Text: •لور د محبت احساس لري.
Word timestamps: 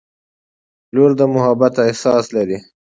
•لور 0.93 1.11
د 1.19 1.21
محبت 1.33 1.73
احساس 1.87 2.25
لري. 2.35 2.57